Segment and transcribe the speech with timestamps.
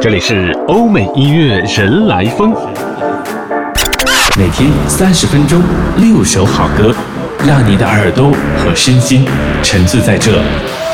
[0.00, 2.52] 这里是欧美音乐人来疯，
[4.38, 5.60] 每天三十分钟，
[5.96, 6.94] 六首好歌，
[7.44, 9.24] 让你的耳朵和身心
[9.60, 10.40] 沉醉在这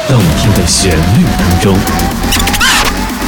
[0.09, 1.77] 动听的旋律当中。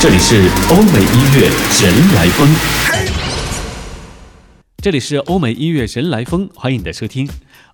[0.00, 1.50] 这里是欧美音乐
[1.82, 2.48] 人来疯，
[4.82, 7.28] 这里是欧美音乐人来疯，欢迎你的收听。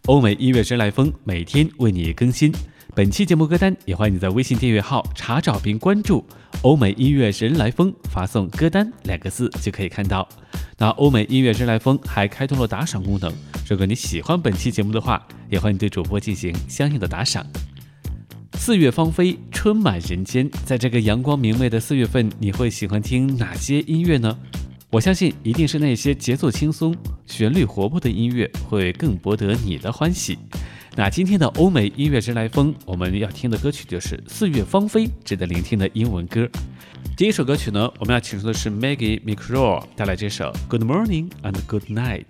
[0.07, 2.53] 欧美音乐人来疯每天为你更新。
[2.95, 6.23] 本期节目歌单也欢迎你在微信订阅号查找并关注
[6.61, 10.29] “欧美音乐人来疯”，发送“歌单”两个字就可以看到。
[10.77, 13.33] 那欧美音乐人来疯还开通了打赏功能，
[13.67, 17.47] 如果你喜欢本期节目的话，也欢迎对主播进行相应的打赏。
[18.59, 24.37] 四月芳菲，春满人间，在这个阳光明媚的四月份，你会喜欢听哪些音乐呢？
[24.91, 30.37] 我相信一定是那些节奏轻松、旋律活泼的音乐会更博得你的欢喜。
[30.95, 36.47] 那今天的欧美音乐之来风，我们要听的歌曲就是《四月芳菲》，值得聆听的英文歌。
[37.17, 42.25] 第一首歌曲呢，我们要请出的是 Maggie McRae 带来这首《Good Morning and Good Night》。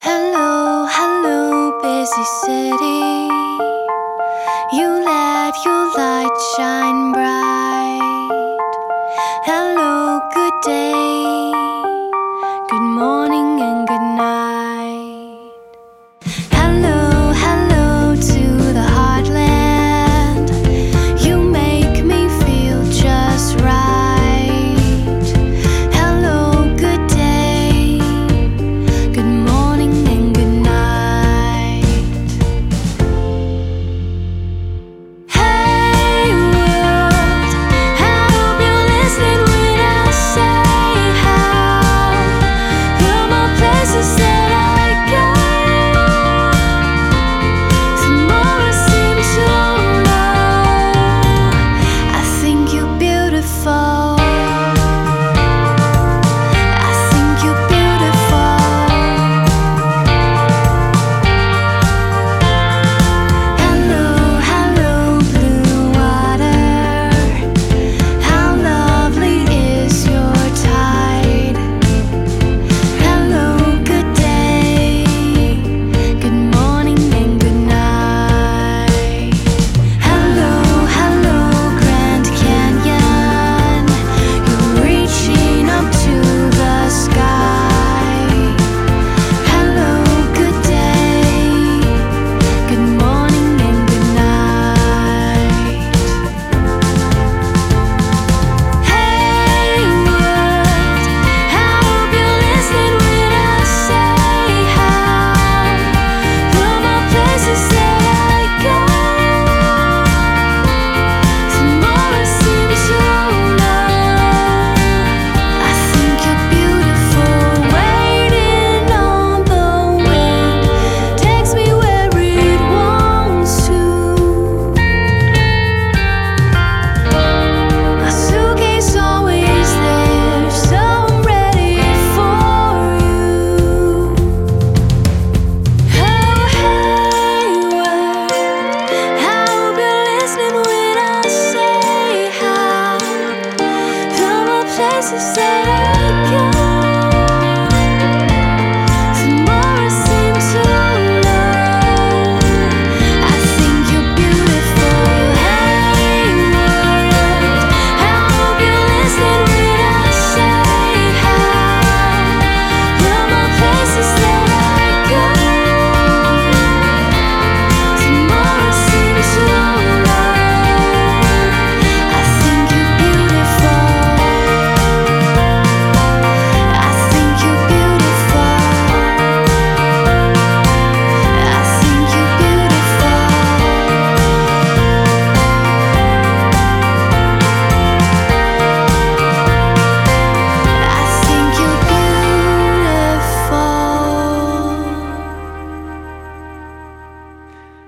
[0.00, 3.28] Hello, hello, busy city.
[4.72, 8.02] You let your light shine bright.
[9.44, 11.45] Hello, good day.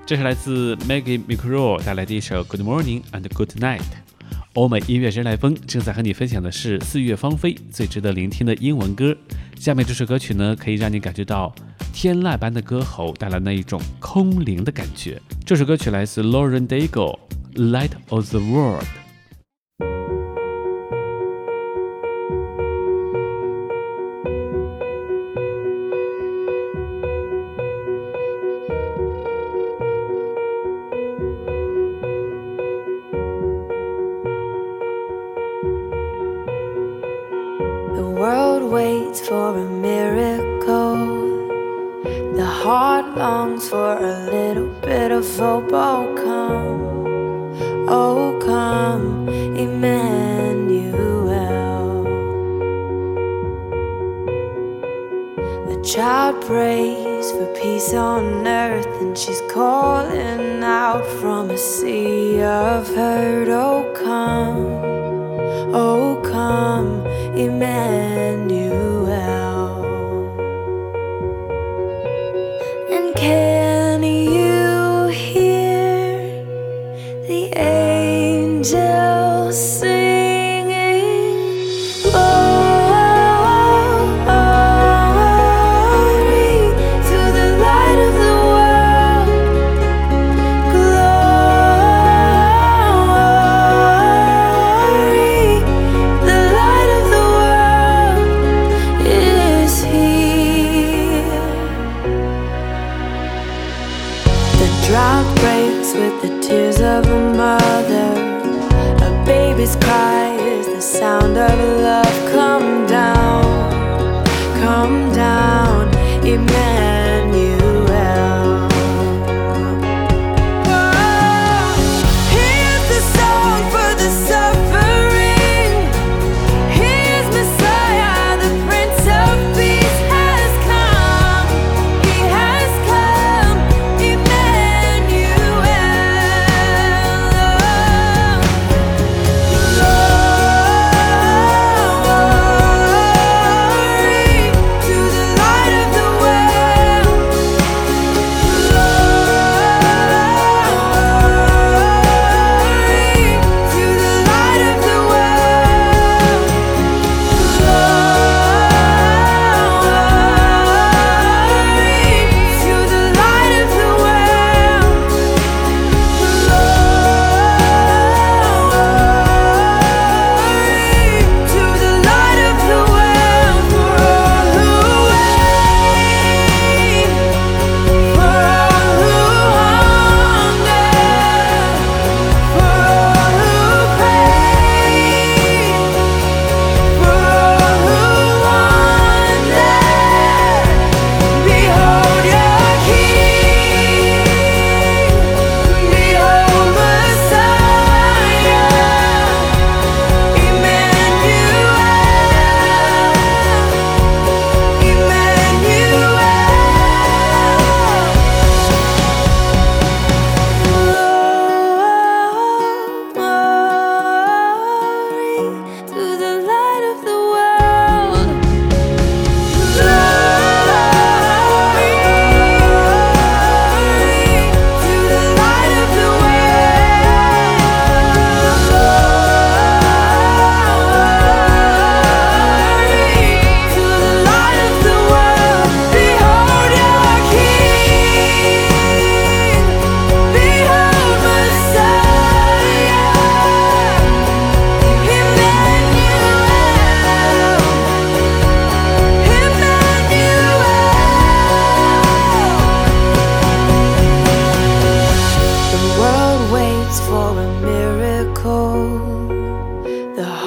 [0.09, 3.77] 这是来自 Maggie McRae 带来的一首《Good Morning and Good Night》。
[4.53, 9.15] 欧美音乐人来风正在和你分享的是四月芳菲最值得聆听的英文歌。
[9.55, 11.53] 下面这首歌曲呢，可以让你感觉到
[11.93, 15.21] 天籁般的歌喉带来那一种空灵的感觉。
[15.45, 17.19] 这首歌曲来自 Lauren Daigle，
[17.71, 18.81] 《Light of the World》。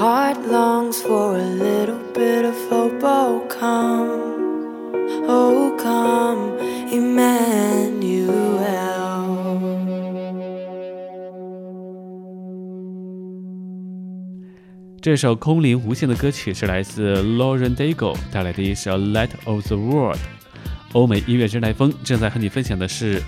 [0.02, 3.04] Heart longs for a little bit of hope.
[3.04, 4.10] Oh, come,
[5.28, 6.58] oh, come,
[6.90, 8.42] Emmanuel.
[15.00, 20.16] 这首空灵无限的歌曲是来自 Lauren Daigle 带来的一首《Light of the World》。
[20.94, 23.22] 欧美音乐之来风正在和你分享的是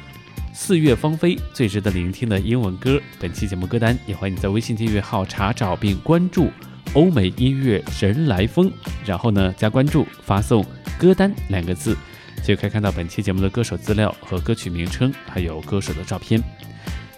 [0.57, 3.01] 四月芳菲最值得聆听的英文歌。
[3.19, 6.49] 本期节目歌单也欢迎你在微信订阅号查找并关注
[6.95, 8.71] “欧美音乐人来风”，
[9.05, 10.65] 然后呢加关注，发送
[10.97, 11.97] “歌单”两个字，
[12.45, 16.41] 就可以看到本期节目的歌手资料和歌曲名称，还有歌手的照片。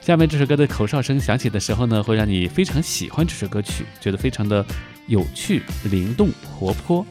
[0.01, 4.65] 下面这首歌的口哨声响起的时候呢，会让你非常喜欢这首歌曲，觉得非常的
[5.09, 7.07] 有趣、灵动、活泼。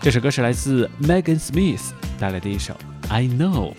[0.00, 2.74] 这首歌是来自 Megan Smith 带来的一首
[3.08, 3.72] 《I Know》。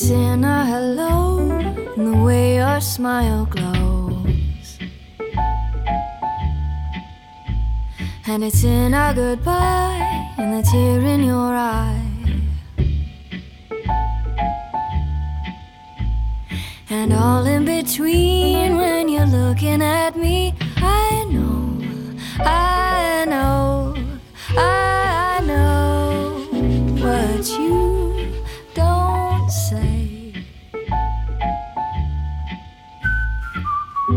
[0.00, 1.58] It's in our hello,
[1.96, 4.78] in the way your smile glows.
[8.28, 12.04] And it's in our goodbye, in the tear in your eye.
[16.90, 20.54] and all in between when you're looking at me.
[20.76, 21.82] I know,
[22.38, 23.67] I know,
[34.08, 34.16] And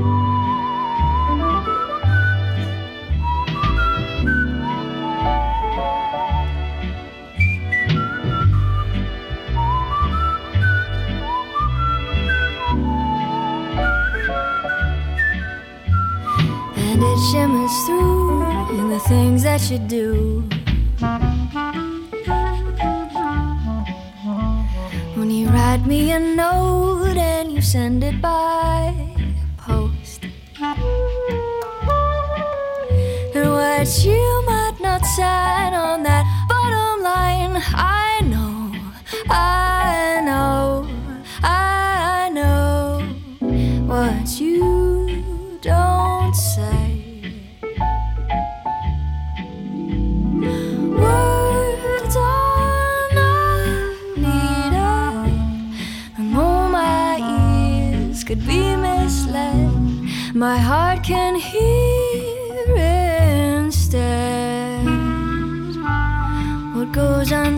[17.03, 18.43] it shimmers through
[18.79, 20.30] in the things that you do.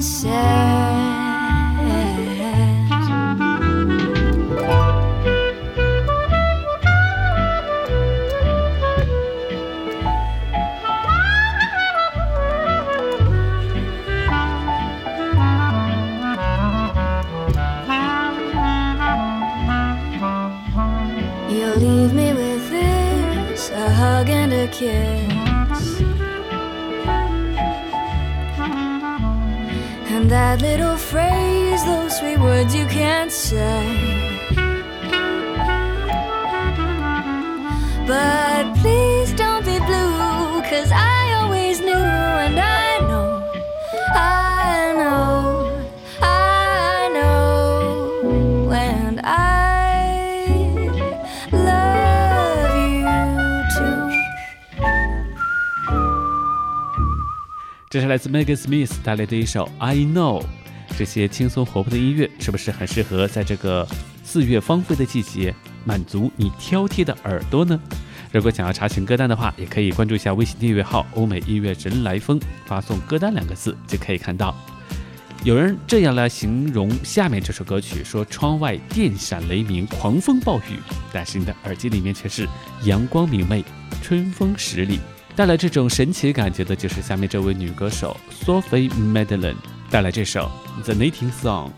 [0.04, 0.83] myself
[30.24, 33.84] And that little phrase, those sweet words you can't say.
[38.08, 39.23] But please
[57.94, 60.42] 这是来自 Megan Smith 带来的一首《I Know》。
[60.98, 63.88] 这些轻松活泼的音乐，是不是很适合在这个
[64.24, 65.54] 四月芳菲的季节，
[65.86, 67.80] 满足你挑剔的耳朵呢？
[68.32, 74.56] 如果想要查询歌单的话，也可以关注一下微信订阅号“欧美音乐人来疯”，发送“歌单”两个字就可以看到。
[75.44, 80.80] 有人这样来形容下面这首歌曲：说窗外电闪雷鸣，狂风暴雨，
[81.12, 82.50] 但是你的耳机里面却是
[82.86, 83.64] 阳光明媚，
[84.02, 85.00] 春风十里。
[85.36, 89.56] 带来这种神奇感觉的就是下面这位女歌手 Sophie Madeline
[89.90, 90.52] 带来这首
[90.84, 91.70] 《The Knitting Song》。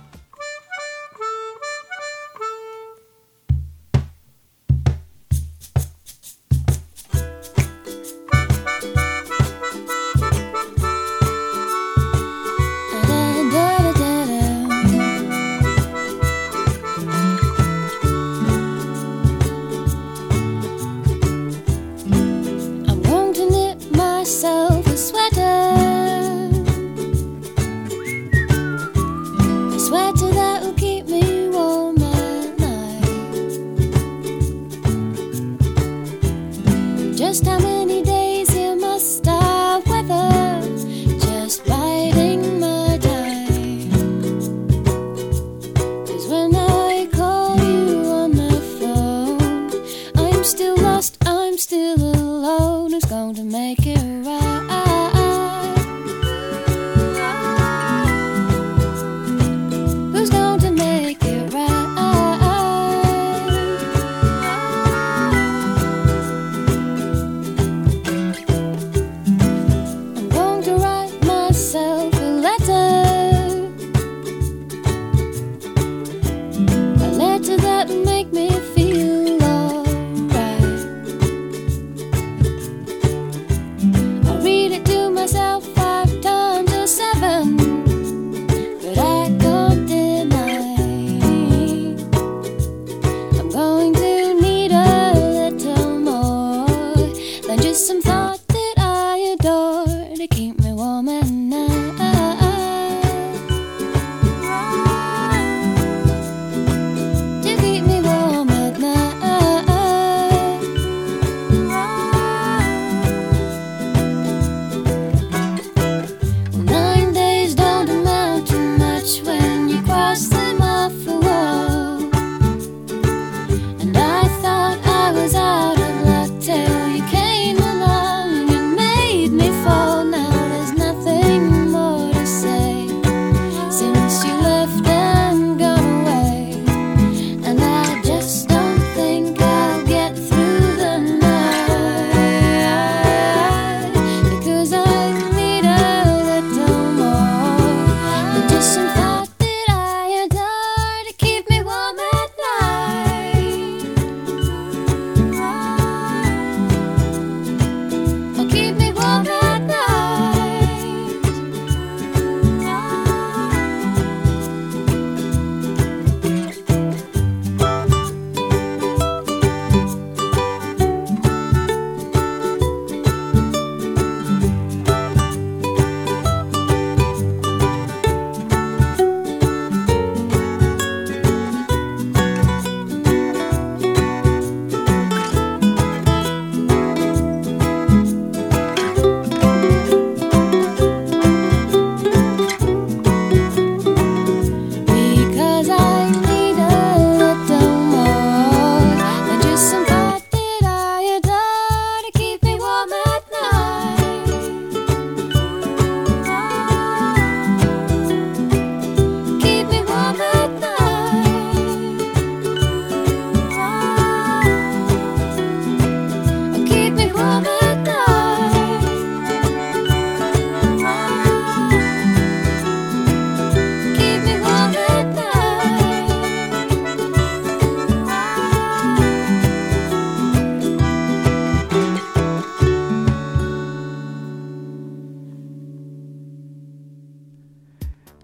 [77.89, 78.74] Make me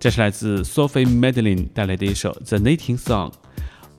[0.01, 3.31] 这是来自 Sophie Madeline 带来的一首 The Nating Song。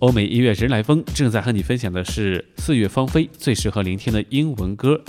[0.00, 5.00] 欧美音乐人来风正在和你分享的是四月芳菲最适合聆听的英文歌。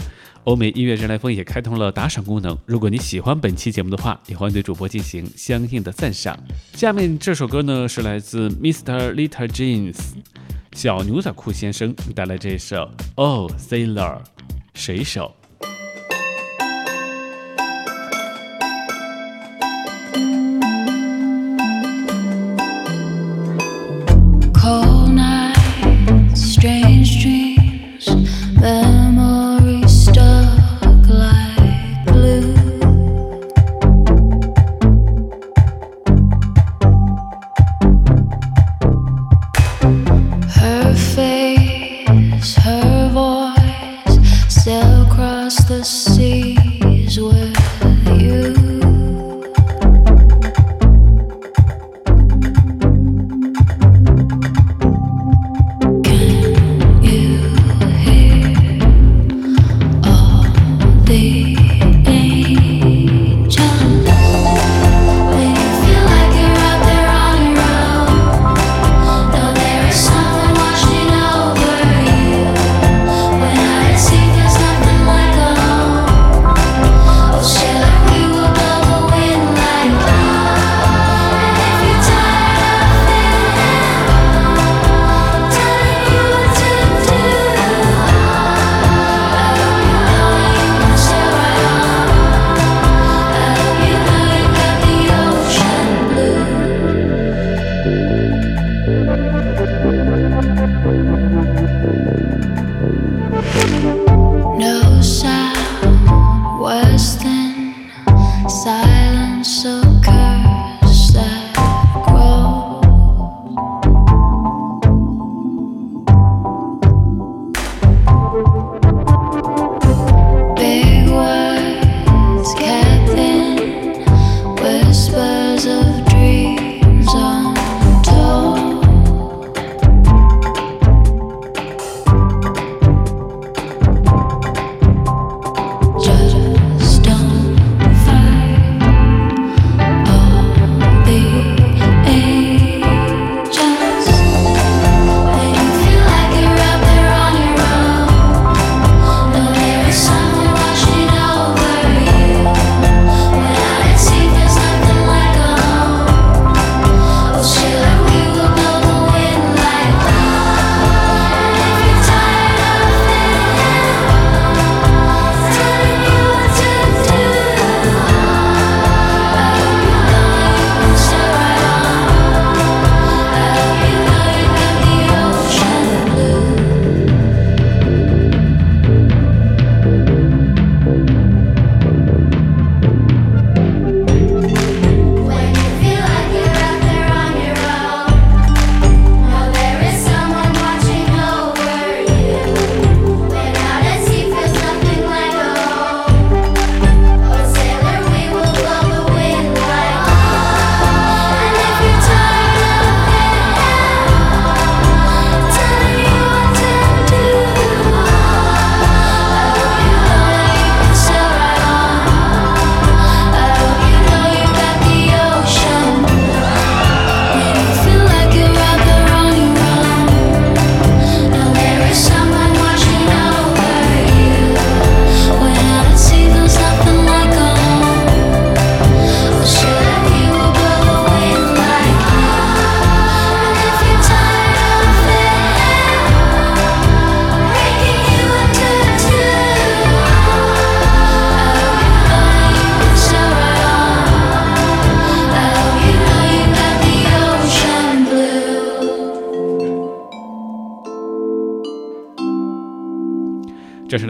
[0.43, 6.37] 欧美音乐人来风也开通了打赏功能，如果你喜欢本期节目的话，也欢迎对主播进行相应的赞赏。
[6.75, 9.15] 下面这首歌呢是来自 Mr.
[9.15, 9.97] Little Jeans
[10.73, 14.19] 小牛仔裤先生带来这首 Oh Sailor
[14.75, 15.33] 水手。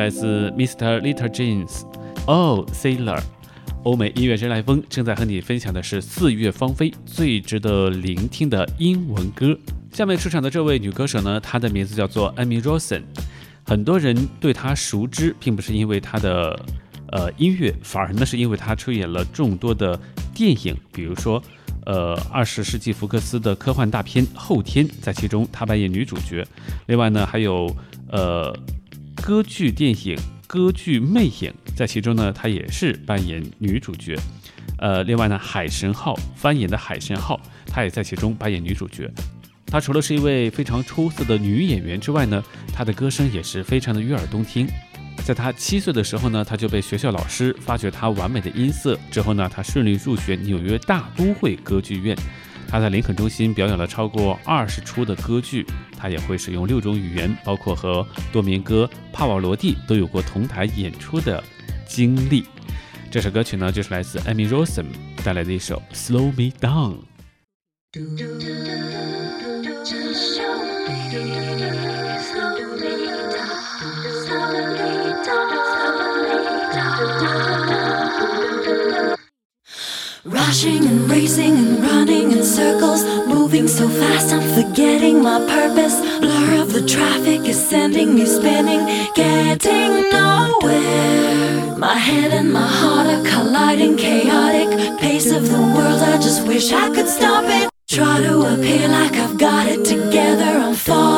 [0.04, 1.00] 来自 Mr.
[1.00, 1.84] Little Jeans
[2.26, 3.22] Oh Sailor。
[3.84, 9.58] 欧美音乐人来风正在和你分享的是四月芳菲最值得聆听的英文歌。
[9.94, 13.04] 下面出场的这位女歌手呢，她的名字叫做 Amy Rosen。
[13.66, 16.60] 很多人对她熟知，并不是因为她的
[17.14, 19.98] 呃音乐，反而呢是因为她出演了众多的
[20.34, 21.42] 电影，比如说
[21.86, 26.46] 呃二十世纪福克斯的科幻大片《后天》，在其中她扮演女主角。
[26.88, 27.74] 另外呢，还有
[28.10, 28.54] 呃
[29.22, 30.16] 歌剧电影
[30.48, 31.32] 《歌剧魅影》，
[31.76, 34.18] 在其中呢，她也是扮演女主角。
[34.78, 39.10] 呃，另外呢，海神号翻演的海神号，她也在其中扮演女主角。
[39.66, 44.68] 她除了是一位非常出色的女演员之外呢，她的歌声也是非常的悦耳动听。
[45.24, 52.18] 在她七岁的时候呢，她就被学校老师发掘她完美的音色，之后呢，她顺利入学纽约大都会歌剧院。
[52.74, 55.64] 他在林肯中心表演了超过二十出的歌剧，
[55.96, 61.44] 他也会使用六种语言，包括和多明戈、帕瓦罗蒂都有过同台演出的
[61.88, 62.44] 经历。
[63.12, 64.88] 这首歌曲呢，就是来自 Amy Rosen
[65.24, 66.96] 带来的一首《Slow Me Down》。
[80.26, 86.00] Rushing and racing and running in circles, moving so fast I'm forgetting my purpose.
[86.22, 91.76] Blur of the traffic is sending me spinning, getting nowhere.
[91.78, 96.02] My head and my heart are colliding, chaotic pace of the world.
[96.02, 97.70] I just wish I could stop it.
[97.90, 100.58] Try to appear like I've got it together.
[100.58, 101.13] I'm falling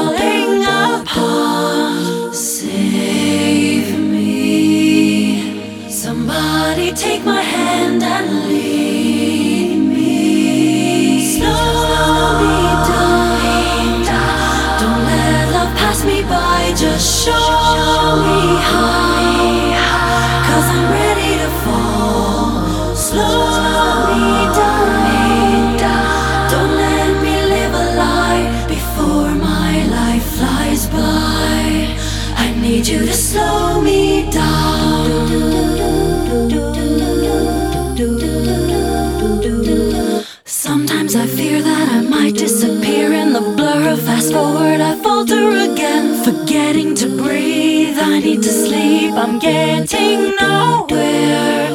[44.55, 44.81] forward.
[44.81, 47.97] I falter again, forgetting to breathe.
[47.99, 51.69] I need to sleep, I'm getting nowhere.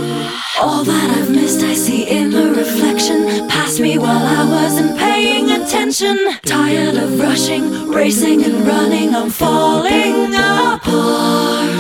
[0.61, 3.49] All that I've missed, I see in the reflection.
[3.49, 6.17] Past me while I wasn't paying attention.
[6.45, 9.15] Tired of rushing, racing, and running.
[9.15, 11.71] I'm falling apart.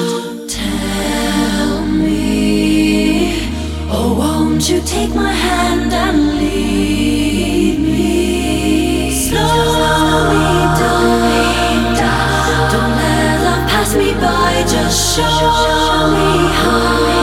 [0.48, 3.48] Tell me,
[3.90, 9.10] oh, won't you take my hand and lead me?
[9.28, 10.44] Slow me
[10.80, 10.89] down.
[14.82, 17.19] Just show me high.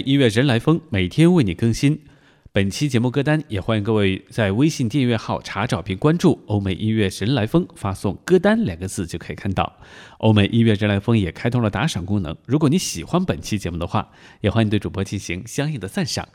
[0.00, 2.00] 音乐人来疯每天为你更新。
[2.50, 9.76] 本期节目歌单也欢迎各位在微信订阅号查找并关注“欧美音乐人来疯”，发送“歌单”两个字就可以看到。
[10.18, 16.26] 欧美音乐人来疯也开通了打赏功能，如果你喜欢本期节目的话，也欢迎对主播进行相应的赞赏。